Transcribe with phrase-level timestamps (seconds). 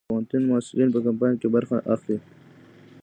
[0.03, 2.17] د پوهنتون محصلین په کمپاین کې برخه اخلي؟